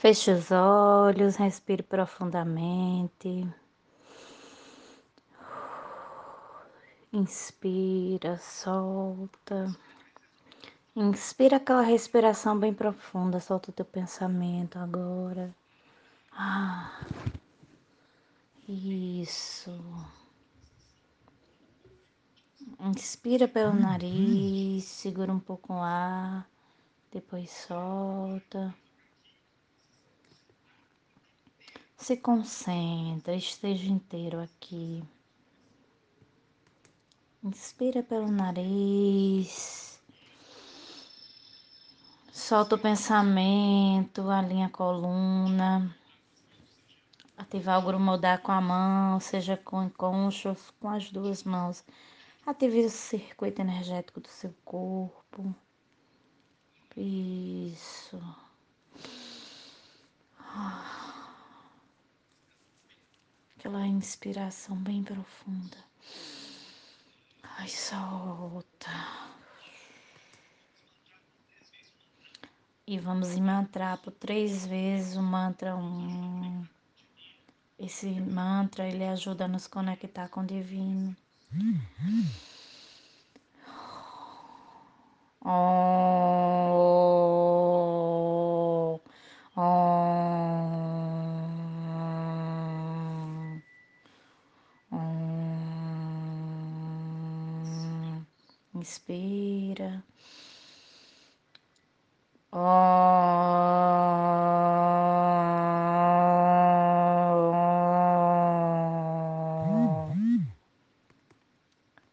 [0.00, 3.46] Feche os olhos, respire profundamente.
[7.12, 9.76] Inspira, solta.
[10.96, 15.54] Inspira aquela respiração bem profunda, solta o teu pensamento agora.
[16.32, 17.04] Ah,
[18.66, 19.78] isso.
[22.80, 26.48] Inspira pelo nariz, segura um pouco o ar,
[27.12, 28.74] depois solta.
[32.00, 35.04] Se concentra, esteja inteiro aqui.
[37.44, 40.00] Inspira pelo nariz.
[42.32, 45.94] Solta o pensamento, alinha a coluna.
[47.36, 51.84] Ativar o grumodar com a mão, seja com conchos, com as duas mãos.
[52.46, 55.54] Ative o circuito energético do seu corpo.
[56.96, 58.18] Isso.
[63.60, 65.76] Aquela inspiração bem profunda.
[67.42, 68.88] Ai, solta.
[72.86, 76.66] E vamos mantrar por três vezes o mantra um.
[77.78, 81.14] Esse mantra ele ajuda a nos conectar com o divino.
[85.44, 86.99] Oh,
[98.80, 100.02] Inspira.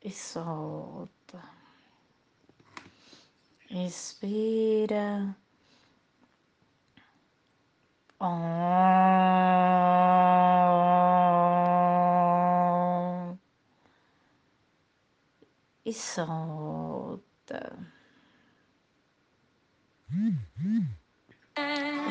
[0.01, 1.41] E solta.
[3.69, 5.35] Inspira.
[15.86, 17.77] E solta.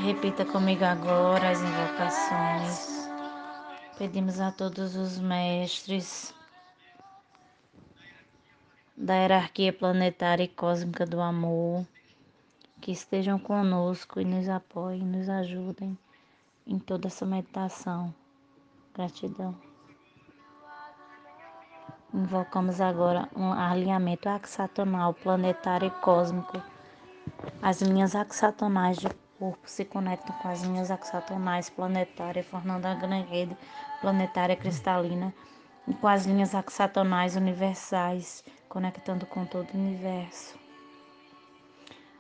[0.05, 3.09] Repita comigo agora as invocações.
[3.97, 6.35] Pedimos a todos os mestres
[8.97, 11.87] da hierarquia planetária e cósmica do amor
[12.81, 15.99] que estejam conosco e nos apoiem, nos ajudem
[16.67, 18.15] em toda essa meditação.
[18.95, 19.66] Gratidão.
[22.15, 26.63] Invocamos agora um alinhamento axatonal planetário e cósmico.
[27.61, 29.09] As linhas axatonais de
[29.39, 33.57] corpo se conectam com as linhas axatonais planetárias, formando a grande rede
[34.01, 35.35] planetária cristalina,
[35.87, 40.59] e com as linhas axatonais universais, conectando com todo o universo.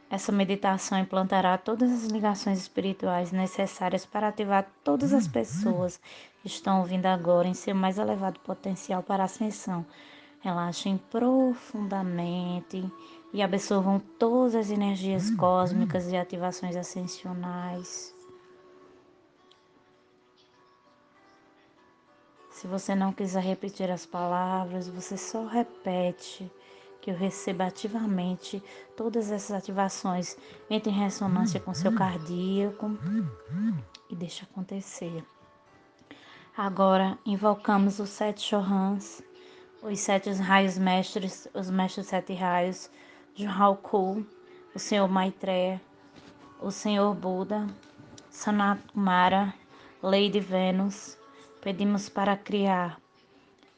[0.08, 6.00] Essa meditação implantará todas as ligações espirituais necessárias para ativar todas as pessoas
[6.35, 9.84] que estão ouvindo agora em seu mais elevado potencial para ascensão.
[10.40, 12.84] Relaxem profundamente
[13.32, 18.14] e absorvam todas as energias cósmicas e ativações ascensionais.
[22.50, 26.50] Se você não quiser repetir as palavras, você só repete
[27.02, 28.62] que eu receba ativamente
[28.96, 30.36] todas essas ativações,
[30.70, 32.98] entre em ressonância com seu cardíaco
[34.08, 35.22] e deixa acontecer.
[36.58, 39.22] Agora invocamos os sete Chohans,
[39.82, 42.90] os sete raios mestres, os mestres sete raios,
[43.34, 44.26] Juhalku,
[44.74, 45.78] o Senhor Maitreya,
[46.58, 47.66] o Senhor Buda,
[48.30, 49.52] Sanat Kumara,
[50.02, 51.18] Lady Vênus,
[51.60, 52.98] pedimos para criar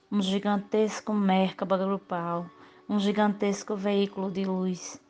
[0.09, 2.49] um gigantesco Merkaba grupal
[2.89, 5.01] um gigantesco veículo de luz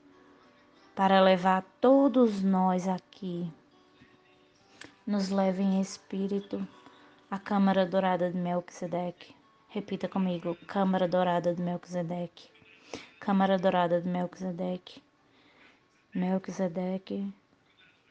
[0.96, 3.46] para levar todos nós aqui.
[5.06, 6.66] Nos leve em espírito
[7.30, 9.34] à Câmara Dourada de Melquisedeque.
[9.68, 12.50] Repita comigo: Câmara Dourada de Melquisedeque.
[13.20, 15.02] Câmara Dourada de Melquisedeque.
[16.14, 17.32] Melquisedeque.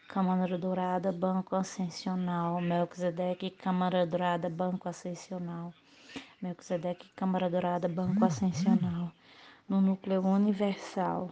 [0.07, 2.61] Câmara Dourada, Banco Ascensional.
[2.61, 5.73] Melquisedeque, Câmara Dourada, Banco Ascensional.
[6.41, 9.11] Melquisedeque, Câmara Dourada, Banco Ascensional
[9.67, 11.29] no núcleo universal.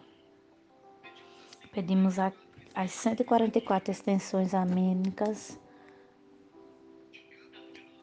[1.71, 2.33] Pedimos a,
[2.73, 5.57] as 144 extensões amênicas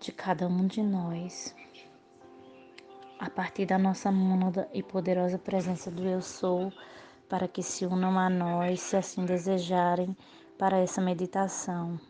[0.02, 1.54] de cada um de nós,
[3.20, 6.72] a partir da nossa mônada e poderosa presença do Eu Sou,
[7.28, 10.16] para que se unam a nós, se assim desejarem,
[10.58, 12.00] para essa meditação.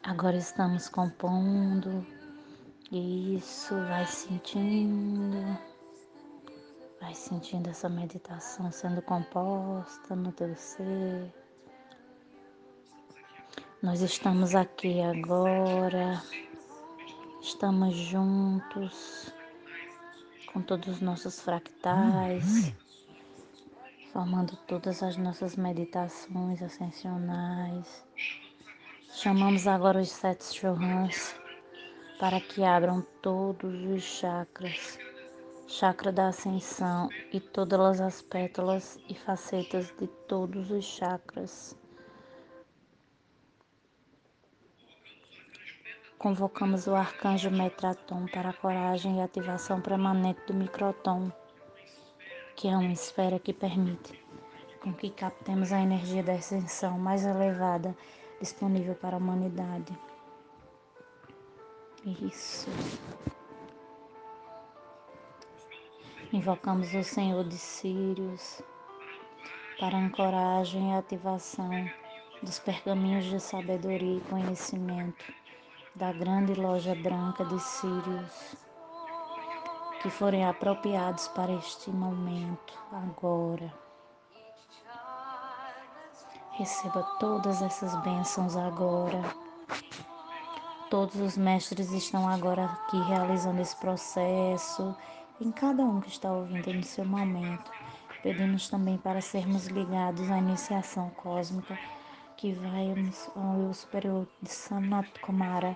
[0.00, 2.06] Agora estamos compondo
[2.92, 5.58] isso, vai sentindo.
[7.00, 11.45] Vai sentindo essa meditação sendo composta no teu ser.
[13.82, 16.22] Nós estamos aqui agora,
[17.42, 19.30] estamos juntos
[20.50, 22.74] com todos os nossos fractais,
[24.14, 28.02] formando todas as nossas meditações ascensionais.
[29.10, 31.38] Chamamos agora os sete churrans
[32.18, 34.98] para que abram todos os chakras,
[35.66, 41.76] chakra da ascensão e todas as pétalas e facetas de todos os chakras.
[46.18, 51.30] Convocamos o arcanjo Metraton para a coragem e ativação permanente do microtom,
[52.56, 54.18] que é uma esfera que permite
[54.80, 57.94] com que captemos a energia da ascensão mais elevada
[58.40, 59.92] disponível para a humanidade.
[62.06, 62.70] Isso.
[66.32, 68.62] Invocamos o Senhor de Sírios
[69.78, 71.90] para ancoragem e ativação
[72.42, 75.45] dos pergaminhos de sabedoria e conhecimento
[75.96, 78.56] da grande loja branca de Sírios
[80.02, 83.72] que forem apropriados para este momento, agora.
[86.52, 89.22] Receba todas essas bênçãos agora.
[90.90, 94.94] Todos os mestres estão agora aqui realizando esse processo,
[95.40, 97.70] em cada um que está ouvindo no seu momento.
[98.22, 101.78] Pedimos também para sermos ligados à iniciação cósmica
[102.36, 102.94] que vai
[103.34, 105.74] ao eu superior de Sanat Kumara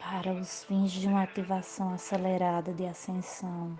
[0.00, 3.78] para os fins de uma ativação acelerada de ascensão,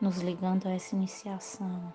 [0.00, 1.92] nos ligando a essa iniciação.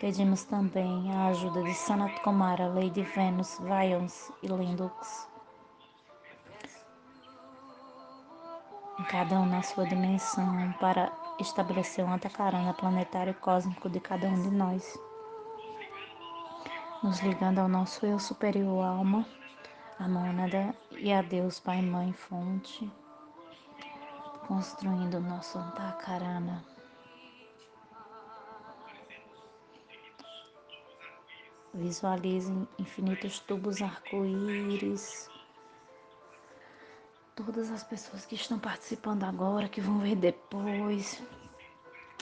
[0.00, 5.28] Pedimos também a ajuda de Sanat Kumara, Lady Venus, Vions e Lindux.
[9.10, 14.50] Cada um na sua dimensão para estabelecer um antacarana planetário cósmico de cada um de
[14.50, 14.98] nós.
[17.02, 19.26] Nos ligando ao nosso eu superior alma,
[19.98, 22.90] a mônada e a Deus Pai, Mãe, Fonte,
[24.46, 26.64] construindo o nosso antacarana.
[31.72, 35.30] Visualizem infinitos tubos arco-íris.
[37.34, 41.22] Todas as pessoas que estão participando agora, que vão ver depois.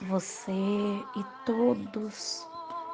[0.02, 2.46] Você e todos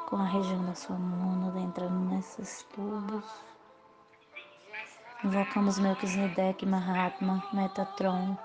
[0.09, 3.25] com a região da sua mônada entrando nesses tubos.
[5.23, 8.37] Invocamos Melquisedeque, Mahatma, Metatron,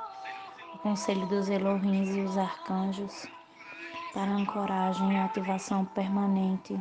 [0.74, 3.28] o Conselho dos Elohins e os Arcanjos
[4.14, 6.80] para ancoragem e ativação permanente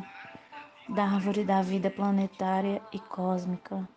[0.89, 3.87] da árvore da vida planetária e cósmica.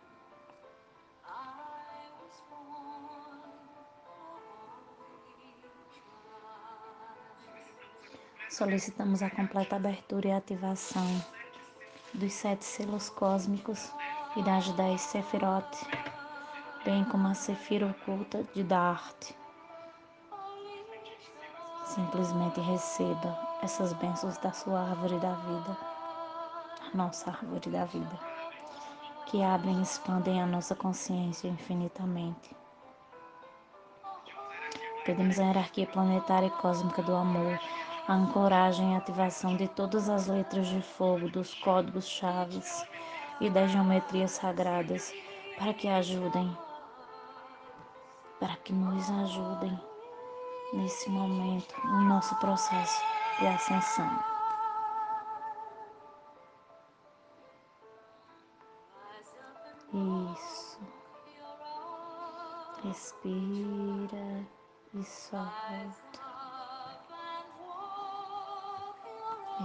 [8.53, 11.07] Solicitamos a completa abertura e ativação
[12.13, 13.91] dos sete selos cósmicos
[14.35, 15.65] e das dez Sefirot,
[16.85, 19.31] bem como a Sefira oculta de Dart.
[21.83, 25.77] Simplesmente receba essas bênçãos da sua árvore da vida
[26.93, 28.19] nossa árvore da vida,
[29.25, 32.55] que abrem e expandem a nossa consciência infinitamente.
[35.05, 37.59] Pedimos a hierarquia planetária e cósmica do amor,
[38.07, 42.85] a ancoragem e ativação de todas as letras de fogo, dos códigos chaves
[43.39, 45.13] e das geometrias sagradas,
[45.57, 46.57] para que ajudem,
[48.39, 49.79] para que nos ajudem
[50.73, 53.01] nesse momento, no nosso processo
[53.39, 54.33] de ascensão.
[59.93, 60.79] Isso.
[62.83, 64.45] Respira
[64.93, 66.22] e solta.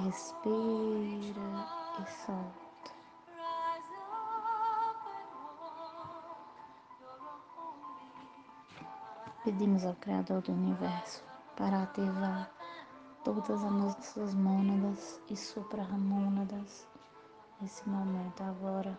[0.04, 1.66] Respira
[1.98, 2.92] e solta.
[9.44, 11.24] Pedimos ao Criador do Universo
[11.56, 12.48] para ativar
[13.24, 16.86] todas as nossas mônadas e supramônadas
[17.60, 18.96] nesse momento agora.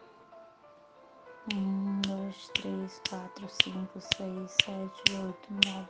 [1.53, 5.89] Um, dois, três, quatro, cinco, seis, sete, oito, nove,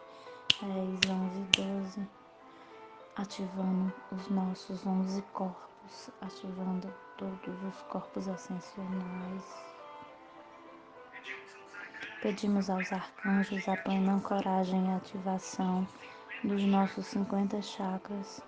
[0.62, 2.19] dez, onze, doze.
[3.22, 9.44] Ativando os nossos onze corpos, ativando todos os corpos ascensionais.
[12.22, 15.86] Pedimos aos arcanjos a plena coragem e ativação
[16.46, 18.42] dos nossos 50 chakras,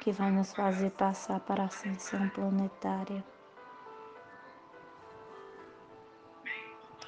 [0.00, 3.24] que vai nos fazer passar para a ascensão planetária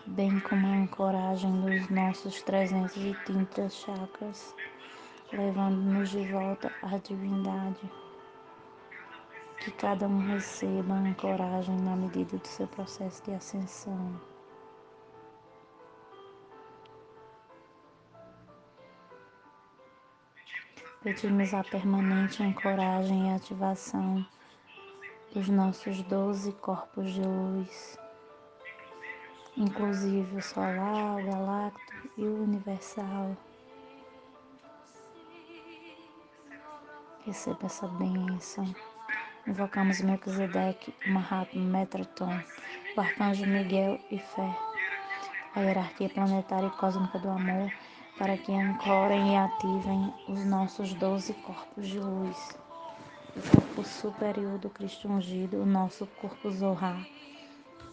[0.09, 4.55] bem como a ancoragem dos nossos 330 chakras,
[5.33, 7.91] levando-nos de volta à divindade.
[9.61, 14.21] Que cada um receba ancoragem na medida do seu processo de ascensão.
[21.03, 24.27] Pedimos a permanente ancoragem e ativação
[25.33, 27.99] dos nossos doze corpos de luz,
[29.57, 33.37] inclusive o solar, o galáctico e o universal.
[37.29, 38.65] Receba essa bênção.
[39.47, 42.41] Invocamos Melquisedeque, Mahatma, Metatron,
[42.97, 44.59] o Arcanjo Miguel e Fé,
[45.55, 47.71] a hierarquia planetária e cósmica do amor,
[48.17, 52.59] para que ancorem e ativem os nossos doze corpos de luz.
[53.37, 57.07] O corpo superior do Cristo ungido, o nosso corpo Zohar,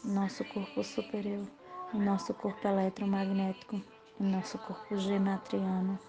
[0.06, 1.46] nosso corpo superior,
[1.94, 3.82] o nosso corpo eletromagnético,
[4.18, 6.00] o nosso corpo gematriano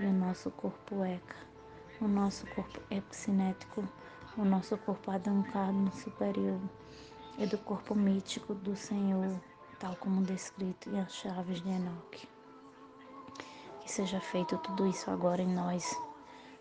[0.00, 1.46] e o nosso corpo Eka,
[2.00, 3.84] o nosso corpo epsinético,
[4.36, 6.60] o nosso corpo adancado superior
[7.38, 9.40] e do corpo mítico do Senhor,
[9.78, 12.28] tal como descrito em as chaves de Enoque.
[13.80, 15.98] Que seja feito tudo isso agora em nós.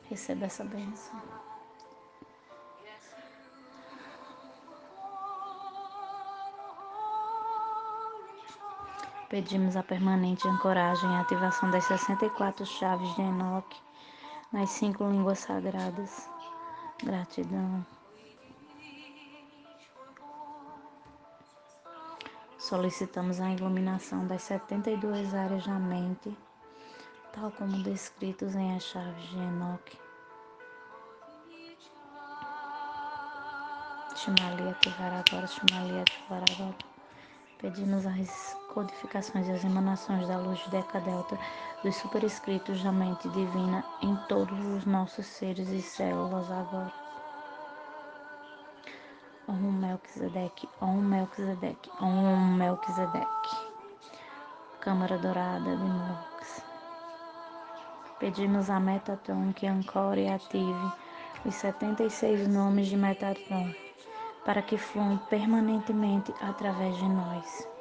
[0.10, 1.20] Receba essa bênção.
[9.28, 13.82] Pedimos a permanente ancoragem e ativação das 64 chaves de Enoque
[14.56, 16.30] nas cinco línguas sagradas.
[17.04, 17.86] Gratidão.
[22.58, 26.36] Solicitamos a iluminação das 72 áreas da mente
[27.34, 30.00] tal como descritos em as chaves de Enoque.
[34.16, 36.78] Shimalia ativará agora, Shimalia ativará agora.
[37.60, 41.40] Pedimos as codificações e as emanações da luz de Deca Delta
[41.82, 46.94] dos superescritos da mente divina em todos os nossos seres e células agora.
[49.48, 53.56] Om Melquisedeque, Om Melquisedeque, Om Melquisedeque.
[54.82, 56.66] Câmara Dourada de Mox.
[58.20, 60.92] Pedimos a Metatron que ancore e ative
[61.46, 63.74] os 76 nomes de Metatron
[64.44, 67.75] para que fluam permanentemente através de nós.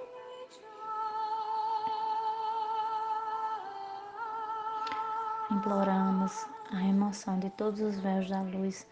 [5.50, 8.86] Imploramos a remoção de todos os véus da luz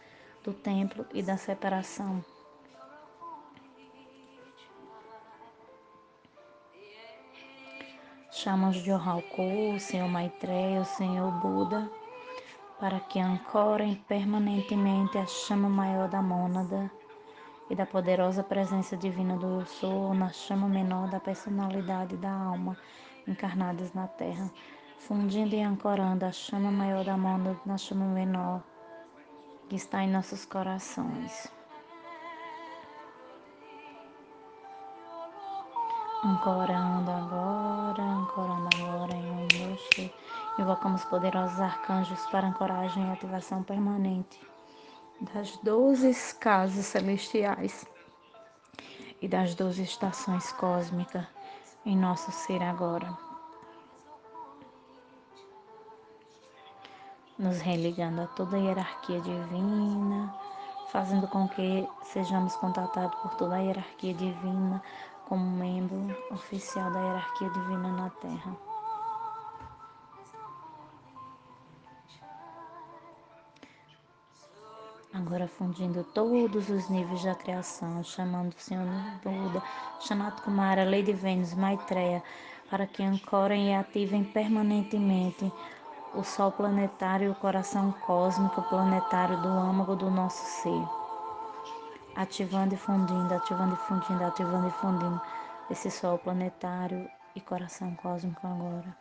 [0.45, 2.23] do templo e da separação.
[8.31, 11.91] Chamamos de Ohalku, o Senhor Maitreya, o Senhor Buda,
[12.79, 16.91] para que ancorem permanentemente a chama maior da mônada
[17.71, 22.77] e da poderosa presença divina do Eu Sou na chama menor da personalidade da alma
[23.27, 24.51] encarnadas na Terra,
[25.07, 28.63] fundindo e ancorando a chama maior da mônada na chama menor
[29.69, 31.51] que está em nossos corações.
[36.25, 40.13] Ancorando agora, ancorando agora em um, três.
[40.59, 44.41] Invocamos poderosos arcanjos para ancoragem e ativação permanente
[45.33, 47.87] das doze casas celestiais
[49.21, 51.27] e das doze estações cósmicas
[51.87, 53.32] em nosso ser agora.
[57.39, 60.35] Nos religando a toda a hierarquia divina,
[60.91, 64.83] fazendo com que sejamos contatados por toda a hierarquia divina
[65.27, 68.57] como membro oficial da hierarquia divina na Terra.
[75.15, 78.87] Agora fundindo todos os níveis da criação, chamando o Senhor
[79.23, 79.62] Buda,
[80.01, 82.23] Sanat Kumara, Lady Vênus, Maitreya,
[82.71, 85.53] para que ancorem e ativem permanentemente
[86.14, 91.02] o Sol planetário e o coração cósmico planetário do âmago do nosso ser
[92.14, 95.21] ativando e fundindo, ativando e fundindo, ativando e fundindo
[95.71, 98.97] esse sol planetário e coração cósmico agora.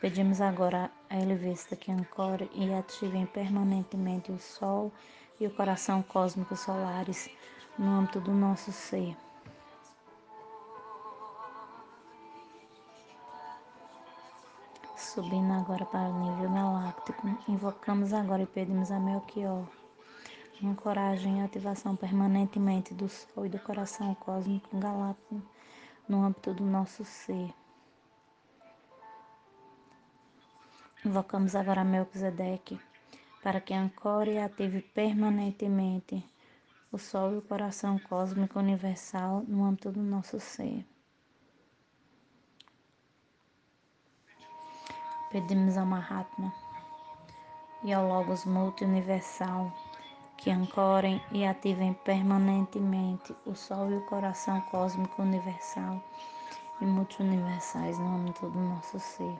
[0.00, 4.92] Pedimos agora a Elevista que ancore e ativem permanentemente o Sol
[5.40, 7.28] e o coração cósmico solares
[7.76, 9.16] no âmbito do nosso ser.
[15.18, 19.66] Subindo agora para o nível galáctico, invocamos agora e pedimos a Melchior
[20.62, 25.42] ancoragem e ativação permanentemente do Sol e do coração cósmico galáctico
[26.08, 27.52] no âmbito do nosso ser.
[31.04, 32.80] Invocamos agora Melquisedeque
[33.42, 36.24] para que ancore e ative permanentemente
[36.92, 40.86] o Sol e o coração cósmico universal no âmbito do nosso ser.
[45.30, 46.52] Pedimos ao Mahatma
[47.82, 49.72] e ao Logos Multi-Universal
[50.38, 56.00] que ancorem e ativem permanentemente o Sol e o coração cósmico universal
[56.80, 59.36] e multiuniversais no âmbito do nosso ser.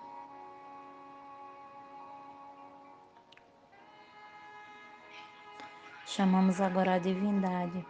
[6.04, 7.86] Chamamos agora a divindade,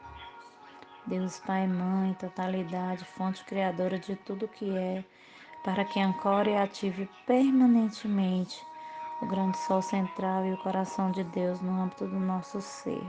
[1.07, 5.03] Deus Pai, Mãe, totalidade, fonte criadora de tudo que é,
[5.65, 8.65] para que ancore e ative permanentemente
[9.21, 13.03] o grande sol central e o coração de Deus no âmbito do nosso ser.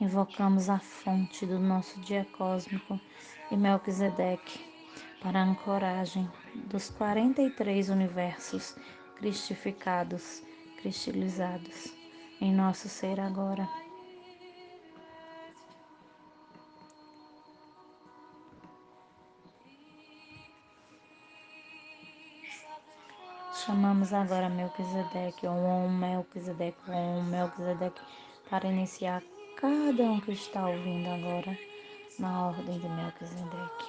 [0.00, 3.00] Invocamos a fonte do nosso dia cósmico
[3.50, 4.64] e Melquisedeque
[5.20, 8.76] para a ancoragem dos 43 universos
[9.16, 10.42] cristificados,
[10.78, 11.92] cristalizados
[12.40, 13.68] em nosso ser agora.
[23.52, 28.00] Chamamos agora Melquisedeque, Om Melquisedeque, Om Melquisedeque,
[28.48, 29.22] para iniciar
[29.56, 31.58] cada um que está ouvindo agora
[32.18, 33.84] na ordem de Melquisedeque.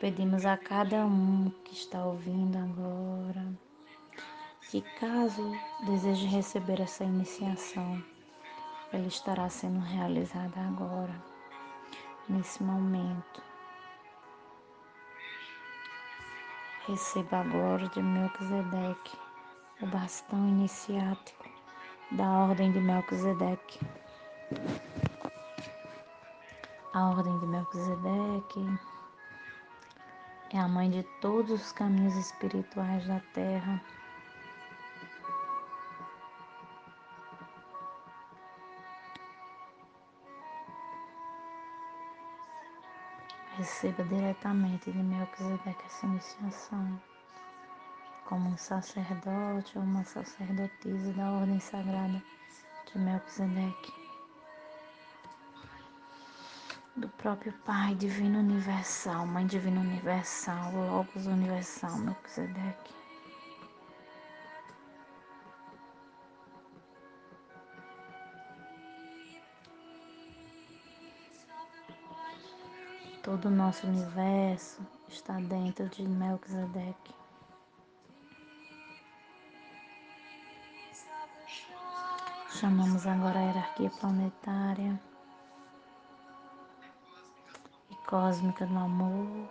[0.00, 3.46] Pedimos a cada um que está ouvindo agora
[4.72, 8.02] que, caso deseje receber essa iniciação,
[8.90, 11.14] ela estará sendo realizada agora,
[12.26, 13.42] nesse momento.
[16.88, 19.18] Receba agora de Melquisedeque
[19.82, 21.44] o bastão iniciático
[22.12, 23.78] da ordem de Melquisedeque.
[26.94, 28.80] A ordem de Melquisedeque
[30.50, 33.78] é a mãe de todos os caminhos espirituais da Terra.
[43.62, 47.00] Receba diretamente de Melquisedeque essa iniciação,
[48.24, 52.20] como um sacerdote ou uma sacerdotisa da ordem sagrada
[52.90, 53.92] de Melquisedeque.
[56.96, 63.01] Do próprio Pai Divino Universal, Mãe Divina Universal, Logos Universal, Melquisedeque.
[73.22, 77.14] Todo o nosso universo está dentro de Melquisedeque.
[82.50, 85.00] Chamamos agora a hierarquia planetária
[87.92, 89.48] e cósmica do amor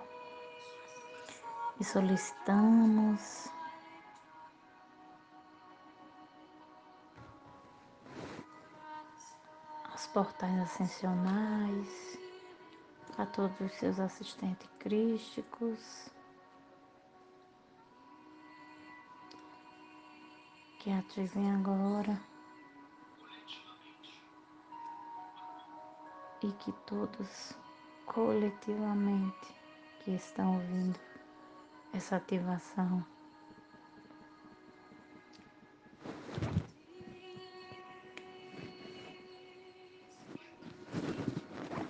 [1.80, 3.48] e solicitamos
[9.96, 12.11] os portais ascensionais
[13.18, 16.10] a todos os seus assistentes crísticos.
[20.80, 22.20] Que ativem agora
[26.42, 27.56] e que todos
[28.08, 29.56] coletivamente
[30.00, 31.00] que estão ouvindo
[31.94, 33.06] essa ativação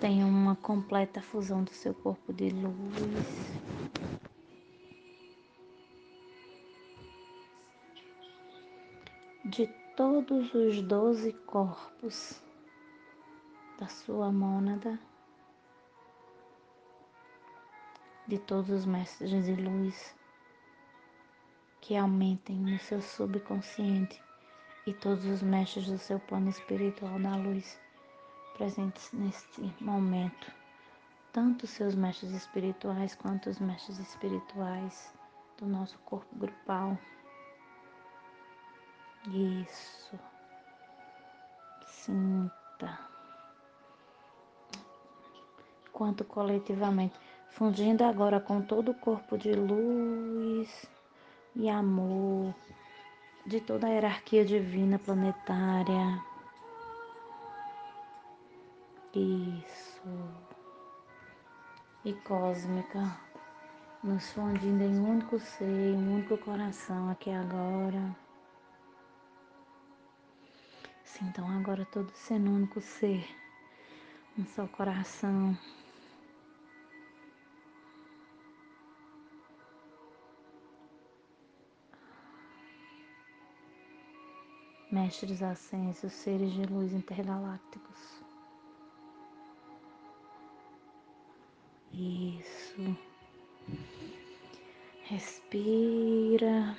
[0.02, 2.74] tenha uma completa fusão do seu corpo de luz.
[9.44, 12.42] De todos os doze corpos
[13.78, 14.98] da sua mônada,
[18.26, 20.16] de todos os mestres de luz
[21.80, 24.20] que aumentem no seu subconsciente
[24.84, 27.80] e todos os mestres do seu plano espiritual da luz
[28.52, 30.52] presentes neste momento,
[31.32, 35.12] tanto seus mestres espirituais quanto os mestres espirituais
[35.58, 36.98] do nosso corpo grupal.
[39.28, 40.18] Isso.
[41.86, 42.98] Sinta.
[45.92, 47.14] Quanto coletivamente,
[47.50, 50.86] fundindo agora com todo o corpo de luz
[51.54, 52.54] e amor
[53.46, 56.31] de toda a hierarquia divina planetária
[59.18, 60.02] isso.
[62.04, 63.16] E cósmica,
[64.02, 68.16] nos fundindo em um único ser, em um único coração aqui agora.
[71.04, 73.24] Sintam agora todo sendo um único ser,
[74.38, 75.56] um só coração.
[84.92, 88.22] mestres ascensos, seres de luz intergalácticos.
[91.92, 92.96] Isso.
[95.04, 96.74] Respira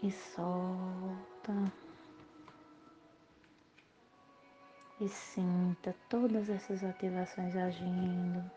[0.00, 1.72] e solta.
[5.00, 8.50] E sinta todas essas ativações agindo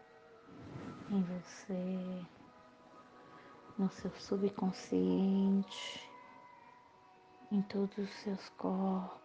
[1.10, 2.26] em você,
[3.78, 6.10] no seu subconsciente,
[7.52, 9.22] em todos os seus corpos.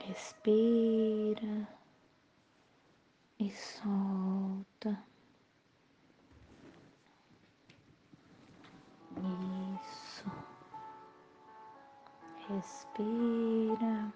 [0.00, 1.68] Respira
[3.42, 5.04] e solta.
[9.82, 10.30] Isso.
[12.48, 14.12] Respira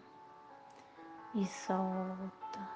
[1.34, 2.70] e solta.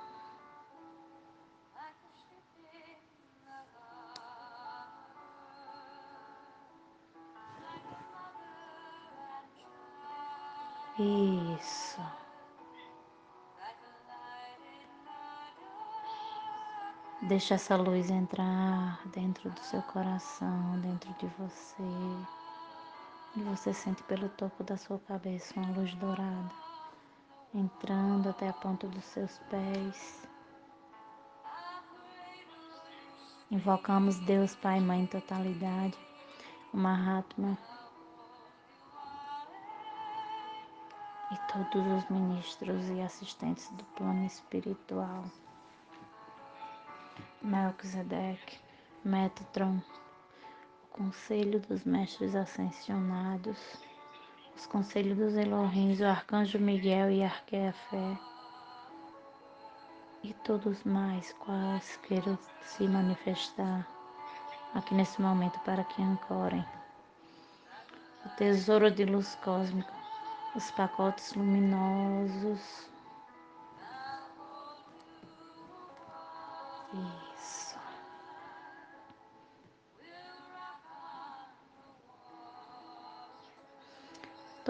[10.98, 12.29] Isso.
[17.30, 21.84] Deixa essa luz entrar dentro do seu coração, dentro de você.
[23.36, 26.50] E você sente pelo topo da sua cabeça uma luz dourada
[27.54, 30.28] entrando até a ponta dos seus pés.
[33.48, 35.96] Invocamos Deus Pai, Mãe, totalidade,
[36.74, 37.56] o Mahatma
[41.30, 45.22] e todos os ministros e assistentes do plano espiritual.
[47.42, 48.58] Melquisedeque,
[49.04, 49.80] Metatron,
[50.84, 53.58] o Conselho dos Mestres Ascensionados,
[54.56, 58.18] os Conselhos dos Elohins, o Arcanjo Miguel e Arqueafé,
[60.22, 63.86] e todos mais quais queiram se manifestar
[64.74, 66.64] aqui nesse momento para que ancorem.
[68.26, 70.00] O tesouro de luz cósmica
[70.54, 72.89] os pacotes luminosos.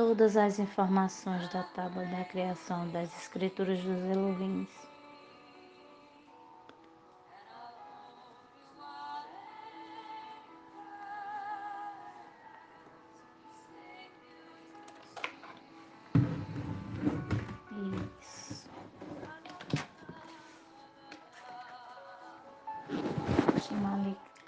[0.00, 4.70] Todas as informações da tábua da criação das escrituras dos Elohims.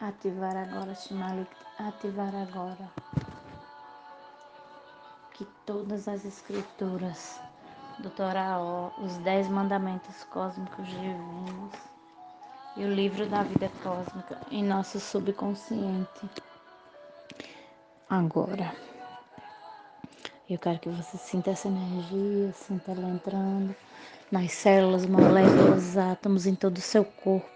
[0.00, 3.21] ativar agora, Shimalik, ativar agora.
[5.64, 7.40] Todas as escrituras
[7.98, 8.58] do Torá,
[8.98, 11.72] os dez mandamentos cósmicos divinos
[12.76, 16.28] e o livro da vida cósmica em nosso subconsciente.
[18.08, 18.74] Agora.
[20.50, 23.74] Eu quero que você sinta essa energia, sinta ela entrando
[24.30, 27.48] nas células, moléculas, átomos em todo o seu corpo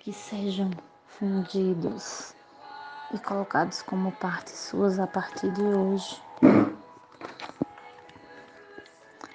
[0.00, 0.70] que sejam
[1.06, 2.34] fundidos
[3.12, 6.22] e colocados como partes suas a partir de hoje.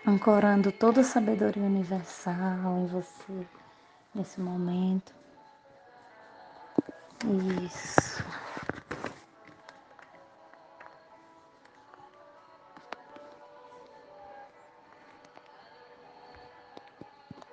[0.05, 3.47] Ancorando toda a sabedoria universal em você
[4.13, 5.13] nesse momento.
[7.65, 8.23] Isso.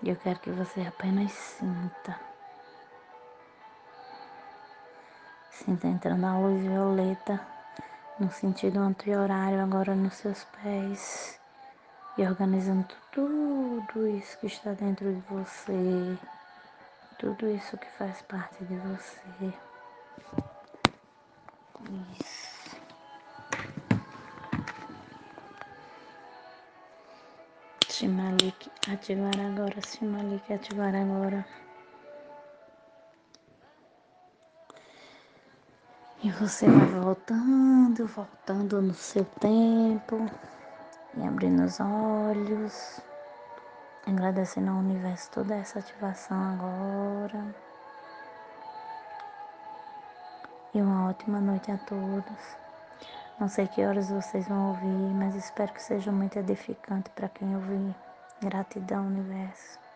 [0.02, 2.29] Eu quero que você apenas sinta.
[5.64, 7.38] Sinta entrando a luz violeta
[8.18, 11.38] no sentido anti-horário agora nos seus pés
[12.16, 16.18] e organizando tudo isso que está dentro de você,
[17.18, 19.54] tudo isso que faz parte de você.
[22.18, 22.80] Isso.
[27.86, 31.44] Shimalik, ativar agora, Shimalik, ativar agora.
[36.38, 40.26] Você vai voltando, voltando no seu tempo
[41.14, 43.00] e abrindo os olhos,
[44.06, 47.54] agradecendo ao universo toda essa ativação agora.
[50.72, 52.56] E uma ótima noite a todos.
[53.38, 57.56] Não sei que horas vocês vão ouvir, mas espero que seja muito edificante para quem
[57.56, 57.94] ouvir.
[58.40, 59.89] Gratidão, universo.